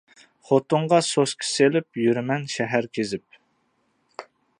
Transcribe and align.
خوتۇنغا 0.49 0.99
سوسكا 1.07 1.47
سېلىپ، 1.49 2.01
يۈرىمەن 2.05 2.47
شەھەر 2.55 2.87
كېزىپ. 2.99 3.39